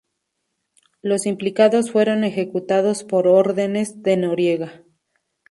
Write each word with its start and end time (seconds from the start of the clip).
Los 1.03 1.27
implicados 1.27 1.91
fueron 1.91 2.23
ejecutados 2.23 3.03
por 3.03 3.27
órdenes 3.27 4.01
de 4.01 4.17
Noriega. 4.17 4.81